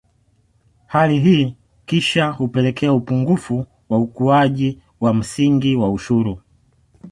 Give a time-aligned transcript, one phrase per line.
[0.85, 1.55] Hali hii
[1.85, 6.39] kisha hupelekea upungufu wa ukuaji wa msingi wa ushuru